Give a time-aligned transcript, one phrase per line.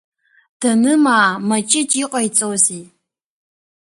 [0.59, 2.83] Данымаа, Маҷыҷ иҟаиҵози…